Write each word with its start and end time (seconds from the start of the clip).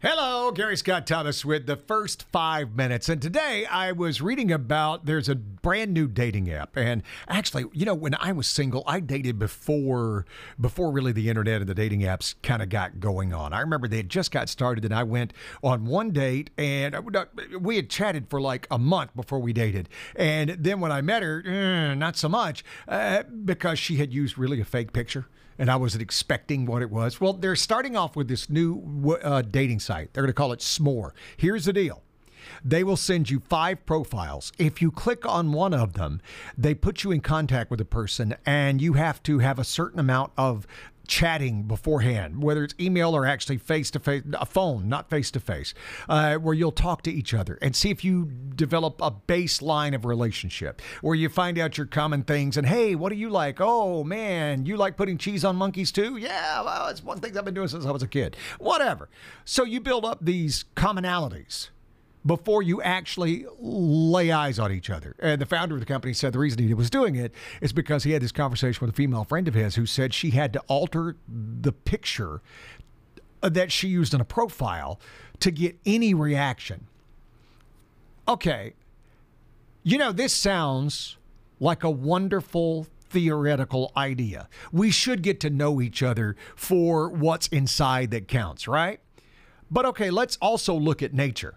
Hello, 0.00 0.52
Gary 0.52 0.76
Scott 0.76 1.08
Thomas 1.08 1.44
with 1.44 1.66
the 1.66 1.74
first 1.74 2.22
five 2.30 2.76
minutes. 2.76 3.08
And 3.08 3.20
today 3.20 3.66
I 3.66 3.90
was 3.90 4.22
reading 4.22 4.52
about 4.52 5.06
there's 5.06 5.28
a 5.28 5.34
brand 5.34 5.92
new 5.92 6.06
dating 6.06 6.48
app. 6.52 6.76
And 6.76 7.02
actually, 7.26 7.64
you 7.72 7.84
know, 7.84 7.96
when 7.96 8.14
I 8.20 8.30
was 8.30 8.46
single, 8.46 8.84
I 8.86 9.00
dated 9.00 9.40
before 9.40 10.24
before 10.60 10.92
really 10.92 11.10
the 11.10 11.28
internet 11.28 11.60
and 11.62 11.68
the 11.68 11.74
dating 11.74 12.02
apps 12.02 12.36
kind 12.44 12.62
of 12.62 12.68
got 12.68 13.00
going 13.00 13.34
on. 13.34 13.52
I 13.52 13.58
remember 13.58 13.88
they 13.88 13.96
had 13.96 14.08
just 14.08 14.30
got 14.30 14.48
started 14.48 14.84
and 14.84 14.94
I 14.94 15.02
went 15.02 15.32
on 15.64 15.84
one 15.84 16.12
date 16.12 16.50
and 16.56 16.94
we 17.60 17.74
had 17.74 17.90
chatted 17.90 18.30
for 18.30 18.40
like 18.40 18.68
a 18.70 18.78
month 18.78 19.16
before 19.16 19.40
we 19.40 19.52
dated. 19.52 19.88
And 20.14 20.50
then 20.50 20.78
when 20.78 20.92
I 20.92 21.00
met 21.00 21.24
her, 21.24 21.42
eh, 21.44 21.94
not 21.94 22.16
so 22.16 22.28
much 22.28 22.64
uh, 22.86 23.24
because 23.24 23.80
she 23.80 23.96
had 23.96 24.12
used 24.12 24.38
really 24.38 24.60
a 24.60 24.64
fake 24.64 24.92
picture 24.92 25.26
and 25.58 25.70
I 25.70 25.76
wasn't 25.76 26.02
expecting 26.02 26.66
what 26.66 26.82
it 26.82 26.90
was. 26.90 27.20
Well, 27.20 27.32
they're 27.32 27.56
starting 27.56 27.96
off 27.96 28.16
with 28.16 28.28
this 28.28 28.48
new 28.48 29.18
uh, 29.22 29.42
dating 29.42 29.80
site. 29.80 30.12
They're 30.12 30.22
going 30.22 30.30
to 30.30 30.34
call 30.34 30.52
it 30.52 30.60
S'more. 30.60 31.12
Here's 31.36 31.64
the 31.64 31.72
deal. 31.72 32.02
They 32.64 32.82
will 32.84 32.96
send 32.96 33.30
you 33.30 33.40
five 33.40 33.84
profiles. 33.84 34.52
If 34.58 34.80
you 34.80 34.90
click 34.90 35.26
on 35.26 35.52
one 35.52 35.74
of 35.74 35.94
them, 35.94 36.20
they 36.56 36.74
put 36.74 37.04
you 37.04 37.10
in 37.10 37.20
contact 37.20 37.70
with 37.70 37.80
a 37.80 37.84
person, 37.84 38.36
and 38.46 38.80
you 38.80 38.94
have 38.94 39.22
to 39.24 39.40
have 39.40 39.58
a 39.58 39.64
certain 39.64 40.00
amount 40.00 40.32
of 40.36 40.66
chatting 41.08 41.64
beforehand, 41.64 42.42
whether 42.42 42.62
it's 42.62 42.74
email 42.78 43.16
or 43.16 43.26
actually 43.26 43.58
face 43.58 43.90
to 43.90 43.98
face, 43.98 44.22
a 44.34 44.46
phone, 44.46 44.88
not 44.88 45.10
face 45.10 45.30
to 45.32 45.40
face, 45.40 45.74
uh, 46.08 46.36
where 46.36 46.54
you'll 46.54 46.70
talk 46.70 47.02
to 47.02 47.10
each 47.10 47.34
other 47.34 47.58
and 47.60 47.74
see 47.74 47.90
if 47.90 48.04
you 48.04 48.26
develop 48.54 49.00
a 49.00 49.10
baseline 49.10 49.94
of 49.94 50.04
relationship 50.04 50.80
where 51.00 51.14
you 51.14 51.28
find 51.28 51.58
out 51.58 51.76
your 51.76 51.86
common 51.86 52.22
things 52.22 52.56
and 52.56 52.66
hey, 52.66 52.94
what 52.94 53.10
do 53.10 53.16
you 53.16 53.30
like? 53.30 53.56
Oh 53.60 54.04
man, 54.04 54.66
you 54.66 54.76
like 54.76 54.96
putting 54.96 55.18
cheese 55.18 55.44
on 55.44 55.56
monkeys 55.56 55.90
too? 55.90 56.16
Yeah, 56.18 56.62
well, 56.62 56.88
it's 56.88 57.02
one 57.02 57.18
thing 57.18 57.36
I've 57.36 57.44
been 57.44 57.54
doing 57.54 57.68
since 57.68 57.86
I 57.86 57.90
was 57.90 58.02
a 58.02 58.08
kid. 58.08 58.36
Whatever. 58.58 59.08
So 59.44 59.64
you 59.64 59.80
build 59.80 60.04
up 60.04 60.18
these 60.24 60.66
commonalities 60.76 61.70
before 62.28 62.62
you 62.62 62.82
actually 62.82 63.46
lay 63.58 64.30
eyes 64.30 64.58
on 64.58 64.70
each 64.70 64.90
other. 64.90 65.16
And 65.18 65.40
the 65.40 65.46
founder 65.46 65.74
of 65.74 65.80
the 65.80 65.86
company 65.86 66.12
said 66.12 66.34
the 66.34 66.38
reason 66.38 66.58
he 66.60 66.74
was 66.74 66.90
doing 66.90 67.16
it 67.16 67.32
is 67.62 67.72
because 67.72 68.04
he 68.04 68.12
had 68.12 68.20
this 68.20 68.32
conversation 68.32 68.84
with 68.84 68.94
a 68.94 68.96
female 68.96 69.24
friend 69.24 69.48
of 69.48 69.54
his 69.54 69.76
who 69.76 69.86
said 69.86 70.12
she 70.12 70.30
had 70.30 70.52
to 70.52 70.60
alter 70.68 71.16
the 71.26 71.72
picture 71.72 72.42
that 73.40 73.72
she 73.72 73.88
used 73.88 74.12
in 74.12 74.20
a 74.20 74.26
profile 74.26 75.00
to 75.40 75.50
get 75.50 75.78
any 75.86 76.12
reaction. 76.12 76.86
Okay. 78.28 78.74
You 79.82 79.96
know, 79.96 80.12
this 80.12 80.34
sounds 80.34 81.16
like 81.58 81.82
a 81.82 81.90
wonderful 81.90 82.86
theoretical 83.08 83.90
idea. 83.96 84.50
We 84.70 84.90
should 84.90 85.22
get 85.22 85.40
to 85.40 85.48
know 85.48 85.80
each 85.80 86.02
other 86.02 86.36
for 86.54 87.08
what's 87.08 87.46
inside 87.46 88.10
that 88.10 88.28
counts, 88.28 88.68
right? 88.68 89.00
But 89.70 89.86
okay, 89.86 90.10
let's 90.10 90.36
also 90.42 90.74
look 90.74 91.02
at 91.02 91.14
nature 91.14 91.54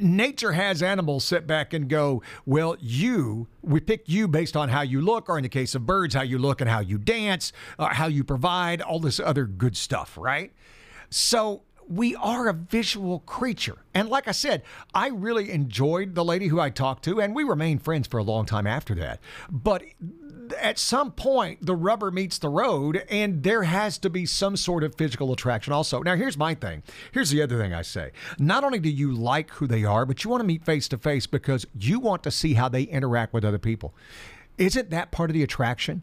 nature 0.00 0.52
has 0.52 0.82
animals 0.82 1.24
sit 1.24 1.46
back 1.46 1.72
and 1.72 1.88
go, 1.88 2.22
well, 2.44 2.76
you, 2.80 3.48
we 3.62 3.80
pick 3.80 4.08
you 4.08 4.28
based 4.28 4.56
on 4.56 4.68
how 4.68 4.82
you 4.82 5.00
look, 5.00 5.28
or 5.28 5.38
in 5.38 5.42
the 5.42 5.48
case 5.48 5.74
of 5.74 5.86
birds, 5.86 6.14
how 6.14 6.22
you 6.22 6.38
look 6.38 6.60
and 6.60 6.68
how 6.68 6.80
you 6.80 6.98
dance, 6.98 7.52
uh, 7.78 7.88
how 7.88 8.06
you 8.06 8.24
provide, 8.24 8.82
all 8.82 9.00
this 9.00 9.18
other 9.18 9.46
good 9.46 9.76
stuff, 9.76 10.16
right? 10.18 10.52
So 11.10 11.62
we 11.88 12.14
are 12.16 12.48
a 12.48 12.52
visual 12.52 13.20
creature. 13.20 13.78
And 13.94 14.08
like 14.08 14.28
I 14.28 14.32
said, 14.32 14.62
I 14.94 15.08
really 15.08 15.50
enjoyed 15.50 16.14
the 16.14 16.24
lady 16.24 16.48
who 16.48 16.60
I 16.60 16.70
talked 16.70 17.04
to, 17.04 17.20
and 17.20 17.34
we 17.34 17.44
remained 17.44 17.82
friends 17.82 18.06
for 18.06 18.18
a 18.18 18.22
long 18.22 18.46
time 18.46 18.66
after 18.66 18.94
that. 18.96 19.20
But 19.50 19.84
at 20.58 20.78
some 20.78 21.12
point 21.12 21.64
the 21.64 21.74
rubber 21.74 22.10
meets 22.10 22.38
the 22.38 22.48
road 22.48 23.04
and 23.08 23.42
there 23.42 23.62
has 23.62 23.98
to 23.98 24.10
be 24.10 24.26
some 24.26 24.56
sort 24.56 24.84
of 24.84 24.94
physical 24.94 25.32
attraction 25.32 25.72
also. 25.72 26.02
Now 26.02 26.16
here's 26.16 26.36
my 26.36 26.54
thing. 26.54 26.82
Here's 27.12 27.30
the 27.30 27.42
other 27.42 27.58
thing 27.58 27.72
I 27.72 27.82
say. 27.82 28.12
Not 28.38 28.64
only 28.64 28.78
do 28.78 28.90
you 28.90 29.12
like 29.12 29.50
who 29.50 29.66
they 29.66 29.84
are, 29.84 30.04
but 30.04 30.24
you 30.24 30.30
want 30.30 30.40
to 30.40 30.46
meet 30.46 30.64
face 30.64 30.88
to 30.88 30.98
face 30.98 31.26
because 31.26 31.66
you 31.78 32.00
want 32.00 32.22
to 32.24 32.30
see 32.30 32.54
how 32.54 32.68
they 32.68 32.82
interact 32.82 33.32
with 33.32 33.44
other 33.44 33.58
people. 33.58 33.94
Isn't 34.58 34.90
that 34.90 35.10
part 35.10 35.30
of 35.30 35.34
the 35.34 35.42
attraction? 35.42 36.02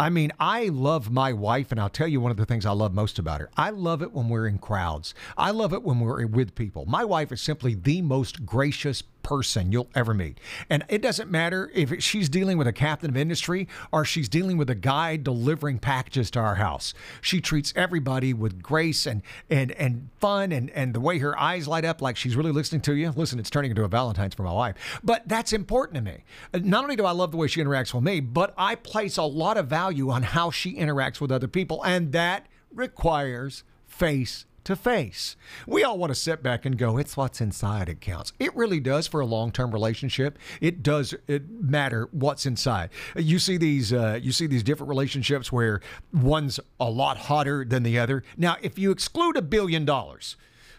I 0.00 0.08
mean, 0.08 0.32
I 0.40 0.68
love 0.68 1.10
my 1.10 1.34
wife, 1.34 1.70
and 1.70 1.78
I'll 1.78 1.90
tell 1.90 2.08
you 2.08 2.22
one 2.22 2.30
of 2.30 2.38
the 2.38 2.46
things 2.46 2.64
I 2.64 2.70
love 2.70 2.94
most 2.94 3.18
about 3.18 3.42
her. 3.42 3.50
I 3.54 3.68
love 3.68 4.00
it 4.00 4.14
when 4.14 4.30
we're 4.30 4.46
in 4.46 4.56
crowds. 4.56 5.12
I 5.36 5.50
love 5.50 5.74
it 5.74 5.82
when 5.82 6.00
we're 6.00 6.24
with 6.26 6.54
people. 6.54 6.86
My 6.86 7.04
wife 7.04 7.30
is 7.32 7.42
simply 7.42 7.74
the 7.74 8.00
most 8.00 8.46
gracious 8.46 9.02
person 9.22 9.72
you'll 9.72 9.88
ever 9.94 10.14
meet. 10.14 10.38
And 10.68 10.84
it 10.88 11.02
doesn't 11.02 11.30
matter 11.30 11.70
if 11.74 12.02
she's 12.02 12.28
dealing 12.28 12.58
with 12.58 12.66
a 12.66 12.72
captain 12.72 13.10
of 13.10 13.16
industry 13.16 13.68
or 13.92 14.04
she's 14.04 14.28
dealing 14.28 14.56
with 14.56 14.70
a 14.70 14.74
guy 14.74 15.16
delivering 15.16 15.78
packages 15.78 16.30
to 16.32 16.40
our 16.40 16.56
house. 16.56 16.94
She 17.20 17.40
treats 17.40 17.72
everybody 17.76 18.32
with 18.32 18.62
grace 18.62 19.06
and 19.06 19.22
and 19.48 19.72
and 19.72 20.08
fun 20.20 20.52
and 20.52 20.70
and 20.70 20.94
the 20.94 21.00
way 21.00 21.18
her 21.18 21.38
eyes 21.38 21.68
light 21.68 21.84
up 21.84 22.00
like 22.02 22.16
she's 22.16 22.36
really 22.36 22.52
listening 22.52 22.80
to 22.82 22.94
you. 22.94 23.10
Listen, 23.16 23.38
it's 23.38 23.50
turning 23.50 23.70
into 23.70 23.84
a 23.84 23.88
Valentine's 23.88 24.34
for 24.34 24.42
my 24.42 24.52
wife. 24.52 25.00
But 25.02 25.28
that's 25.28 25.52
important 25.52 25.96
to 25.96 26.02
me. 26.02 26.24
Not 26.54 26.84
only 26.84 26.96
do 26.96 27.04
I 27.04 27.12
love 27.12 27.30
the 27.30 27.36
way 27.36 27.46
she 27.46 27.62
interacts 27.62 27.94
with 27.94 28.04
me, 28.04 28.20
but 28.20 28.54
I 28.56 28.74
place 28.74 29.16
a 29.16 29.22
lot 29.22 29.56
of 29.56 29.66
value 29.66 30.10
on 30.10 30.22
how 30.22 30.50
she 30.50 30.76
interacts 30.76 31.20
with 31.20 31.30
other 31.32 31.48
people 31.48 31.82
and 31.84 32.12
that 32.12 32.46
requires 32.72 33.64
face 33.86 34.46
to 34.64 34.76
face. 34.76 35.36
We 35.66 35.84
all 35.84 35.98
want 35.98 36.10
to 36.10 36.14
sit 36.14 36.42
back 36.42 36.64
and 36.64 36.76
go, 36.76 36.98
it's 36.98 37.16
what's 37.16 37.40
inside 37.40 37.88
it 37.88 38.00
counts. 38.00 38.32
It 38.38 38.54
really 38.54 38.80
does 38.80 39.06
for 39.06 39.20
a 39.20 39.26
long 39.26 39.52
term 39.52 39.70
relationship. 39.72 40.38
It 40.60 40.82
does 40.82 41.14
it 41.26 41.48
matter 41.50 42.08
what's 42.12 42.46
inside. 42.46 42.90
You 43.16 43.38
see 43.38 43.56
these 43.56 43.92
uh, 43.92 44.18
you 44.22 44.32
see 44.32 44.46
these 44.46 44.62
different 44.62 44.88
relationships 44.88 45.50
where 45.52 45.80
one's 46.12 46.60
a 46.78 46.90
lot 46.90 47.16
hotter 47.16 47.64
than 47.64 47.82
the 47.82 47.98
other. 47.98 48.22
Now, 48.36 48.56
if 48.62 48.78
you 48.78 48.90
exclude 48.90 49.36
a 49.36 49.42
billion 49.42 49.84
dollars, 49.84 50.36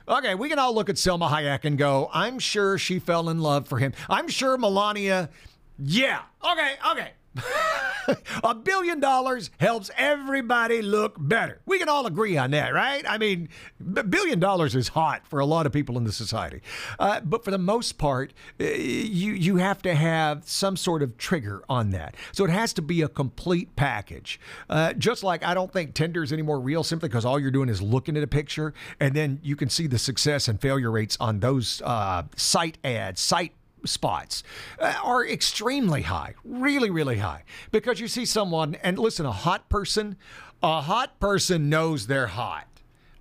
Okay, 0.07 0.35
we 0.35 0.49
can 0.49 0.59
all 0.59 0.73
look 0.73 0.89
at 0.89 0.97
Selma 0.97 1.27
Hayek 1.29 1.63
and 1.63 1.77
go, 1.77 2.09
I'm 2.11 2.39
sure 2.39 2.77
she 2.77 2.99
fell 2.99 3.29
in 3.29 3.39
love 3.39 3.67
for 3.67 3.77
him. 3.77 3.93
I'm 4.09 4.27
sure 4.27 4.57
Melania, 4.57 5.29
yeah. 5.77 6.23
Okay, 6.43 6.73
okay. 6.91 7.11
a 8.43 8.55
billion 8.55 8.99
dollars 8.99 9.51
helps 9.59 9.89
everybody 9.97 10.81
look 10.81 11.15
better. 11.17 11.61
We 11.65 11.79
can 11.79 11.89
all 11.89 12.05
agree 12.05 12.37
on 12.37 12.51
that, 12.51 12.73
right? 12.73 13.03
I 13.07 13.17
mean, 13.17 13.49
a 13.95 14.03
billion 14.03 14.39
dollars 14.39 14.75
is 14.75 14.89
hot 14.89 15.27
for 15.27 15.39
a 15.39 15.45
lot 15.45 15.65
of 15.65 15.71
people 15.71 15.97
in 15.97 16.03
the 16.03 16.11
society. 16.11 16.61
Uh, 16.99 17.21
but 17.21 17.43
for 17.43 17.51
the 17.51 17.57
most 17.57 17.97
part, 17.97 18.33
uh, 18.59 18.65
you, 18.65 19.33
you 19.33 19.57
have 19.57 19.81
to 19.83 19.93
have 19.93 20.45
some 20.45 20.75
sort 20.75 21.03
of 21.03 21.17
trigger 21.17 21.63
on 21.69 21.91
that. 21.91 22.15
So 22.31 22.43
it 22.43 22.49
has 22.49 22.73
to 22.73 22.81
be 22.81 23.01
a 23.01 23.07
complete 23.07 23.75
package. 23.75 24.39
Uh, 24.69 24.93
just 24.93 25.23
like 25.23 25.43
I 25.43 25.53
don't 25.53 25.71
think 25.71 25.93
Tinder 25.93 26.23
is 26.23 26.33
any 26.33 26.41
more 26.41 26.59
real 26.59 26.83
simply 26.83 27.09
because 27.09 27.25
all 27.25 27.39
you're 27.39 27.51
doing 27.51 27.69
is 27.69 27.81
looking 27.81 28.17
at 28.17 28.23
a 28.23 28.27
picture 28.27 28.73
and 28.99 29.15
then 29.15 29.39
you 29.43 29.55
can 29.55 29.69
see 29.69 29.87
the 29.87 29.99
success 29.99 30.47
and 30.47 30.59
failure 30.59 30.91
rates 30.91 31.17
on 31.19 31.39
those 31.39 31.81
uh, 31.85 32.23
site 32.35 32.77
ads, 32.83 33.21
site 33.21 33.53
spots 33.85 34.43
uh, 34.79 34.93
are 35.03 35.25
extremely 35.25 36.03
high, 36.03 36.35
really, 36.43 36.89
really 36.89 37.17
high. 37.17 37.43
Because 37.71 37.99
you 37.99 38.07
see 38.07 38.25
someone, 38.25 38.75
and 38.83 38.97
listen, 38.99 39.25
a 39.25 39.31
hot 39.31 39.69
person, 39.69 40.17
a 40.61 40.81
hot 40.81 41.19
person 41.19 41.69
knows 41.69 42.07
they're 42.07 42.27
hot. 42.27 42.67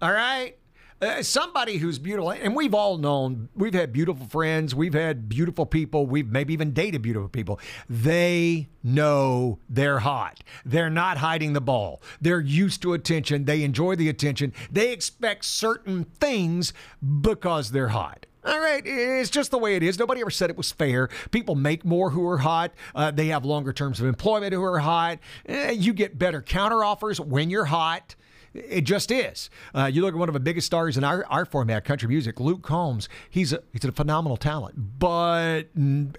All 0.02 0.12
right? 0.12 0.56
Uh, 1.02 1.22
somebody 1.22 1.78
who's 1.78 1.98
beautiful, 1.98 2.30
and 2.30 2.54
we've 2.54 2.74
all 2.74 2.98
known, 2.98 3.48
we've 3.56 3.72
had 3.72 3.90
beautiful 3.90 4.26
friends, 4.26 4.74
we've 4.74 4.92
had 4.92 5.30
beautiful 5.30 5.64
people, 5.64 6.04
we've 6.04 6.28
maybe 6.28 6.52
even 6.52 6.72
dated 6.74 7.00
beautiful 7.00 7.28
people. 7.28 7.58
They 7.88 8.68
know 8.82 9.58
they're 9.66 10.00
hot. 10.00 10.42
They're 10.62 10.90
not 10.90 11.16
hiding 11.16 11.54
the 11.54 11.60
ball. 11.62 12.02
They're 12.20 12.40
used 12.40 12.82
to 12.82 12.92
attention. 12.92 13.46
They 13.46 13.62
enjoy 13.62 13.96
the 13.96 14.10
attention. 14.10 14.52
They 14.70 14.92
expect 14.92 15.46
certain 15.46 16.04
things 16.04 16.74
because 17.22 17.70
they're 17.70 17.88
hot. 17.88 18.26
All 18.42 18.58
right, 18.58 18.82
it's 18.84 19.28
just 19.28 19.50
the 19.50 19.58
way 19.58 19.76
it 19.76 19.82
is. 19.82 19.98
Nobody 19.98 20.22
ever 20.22 20.30
said 20.30 20.48
it 20.48 20.56
was 20.56 20.72
fair. 20.72 21.08
People 21.30 21.54
make 21.54 21.84
more 21.84 22.10
who 22.10 22.26
are 22.26 22.38
hot. 22.38 22.72
Uh, 22.94 23.10
they 23.10 23.26
have 23.26 23.44
longer 23.44 23.72
terms 23.72 24.00
of 24.00 24.06
employment 24.06 24.54
who 24.54 24.64
are 24.64 24.78
hot. 24.78 25.18
Eh, 25.46 25.72
you 25.72 25.92
get 25.92 26.18
better 26.18 26.40
counteroffers 26.40 27.20
when 27.20 27.50
you're 27.50 27.66
hot. 27.66 28.14
It 28.54 28.82
just 28.82 29.10
is. 29.10 29.50
Uh, 29.74 29.90
you 29.92 30.00
look 30.00 30.14
at 30.14 30.18
one 30.18 30.28
of 30.28 30.32
the 30.32 30.40
biggest 30.40 30.66
stars 30.66 30.96
in 30.96 31.04
our, 31.04 31.24
our 31.26 31.44
format, 31.44 31.84
country 31.84 32.08
music, 32.08 32.40
Luke 32.40 32.62
Combs. 32.62 33.08
He's 33.28 33.52
a, 33.52 33.62
he's 33.72 33.84
a 33.84 33.92
phenomenal 33.92 34.36
talent, 34.38 34.98
but 34.98 35.64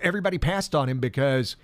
everybody 0.01 0.37
passed 0.37 0.75
on 0.75 0.87
him 0.87 0.99
because 0.99 1.55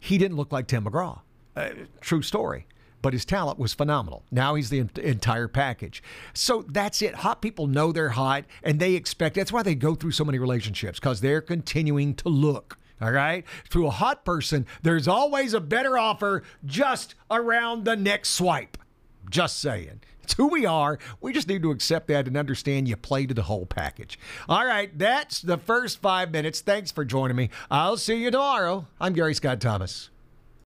he 0.00 0.16
didn't 0.18 0.36
look 0.36 0.52
like 0.52 0.66
Tim 0.66 0.84
McGraw. 0.84 1.20
Uh, 1.54 1.70
true 2.00 2.22
story 2.22 2.66
but 3.02 3.12
his 3.12 3.24
talent 3.24 3.58
was 3.58 3.74
phenomenal. 3.74 4.24
Now 4.30 4.54
he's 4.54 4.70
the 4.70 4.88
entire 5.02 5.48
package. 5.48 6.02
So 6.34 6.64
that's 6.68 7.02
it. 7.02 7.16
Hot 7.16 7.40
people 7.42 7.66
know 7.66 7.92
they're 7.92 8.10
hot 8.10 8.44
and 8.62 8.80
they 8.80 8.94
expect 8.94 9.36
that's 9.36 9.52
why 9.52 9.62
they 9.62 9.74
go 9.74 9.94
through 9.94 10.12
so 10.12 10.24
many 10.24 10.38
relationships 10.38 10.98
because 10.98 11.20
they're 11.20 11.40
continuing 11.40 12.14
to 12.16 12.28
look. 12.28 12.78
All 13.00 13.12
right. 13.12 13.44
To 13.70 13.86
a 13.86 13.90
hot 13.90 14.24
person, 14.24 14.66
there's 14.82 15.06
always 15.06 15.54
a 15.54 15.60
better 15.60 15.96
offer 15.96 16.42
just 16.66 17.14
around 17.30 17.84
the 17.84 17.96
next 17.96 18.30
swipe. 18.30 18.76
Just 19.30 19.60
saying. 19.60 20.00
It's 20.24 20.34
who 20.34 20.48
we 20.48 20.66
are. 20.66 20.98
We 21.20 21.32
just 21.32 21.48
need 21.48 21.62
to 21.62 21.70
accept 21.70 22.08
that 22.08 22.26
and 22.26 22.36
understand 22.36 22.88
you 22.88 22.96
play 22.96 23.24
to 23.26 23.34
the 23.34 23.42
whole 23.42 23.66
package. 23.66 24.18
All 24.48 24.66
right. 24.66 24.96
That's 24.98 25.40
the 25.40 25.58
first 25.58 26.02
five 26.02 26.32
minutes. 26.32 26.60
Thanks 26.60 26.90
for 26.90 27.04
joining 27.04 27.36
me. 27.36 27.50
I'll 27.70 27.96
see 27.96 28.16
you 28.16 28.30
tomorrow. 28.30 28.86
I'm 29.00 29.12
Gary 29.12 29.34
Scott 29.34 29.60
Thomas. 29.60 30.10